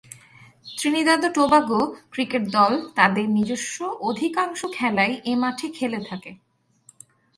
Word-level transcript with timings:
Trinidad 0.67 1.21
ও 1.25 1.29
Tobago 1.33 1.81
cricket 2.11 2.43
দল 2.51 2.73
তাদের 2.95 3.25
নিজস্ব 3.29 3.77
অধিকাংশ 4.01 4.59
খেলাই 4.73 5.11
এ 5.25 5.33
মাঠে 5.35 5.67
খেলে 5.69 5.99
থাকে। 6.09 6.31